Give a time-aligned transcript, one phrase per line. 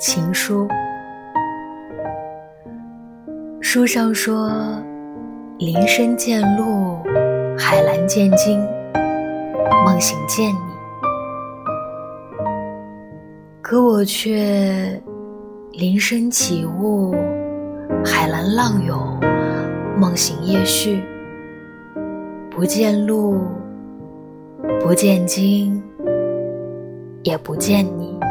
[0.00, 0.66] 情书。
[3.60, 4.50] 书上说
[5.58, 6.96] 林深见鹿
[7.58, 8.58] 海蓝见鲸
[9.84, 10.70] 梦醒见你。
[13.60, 14.98] 可我却
[15.72, 17.14] 林深起雾
[18.02, 19.20] 海蓝浪涌
[19.98, 21.04] 梦醒夜续。
[22.50, 23.38] 不见鹿
[24.80, 25.80] 不见鲸
[27.22, 28.29] 也不见你。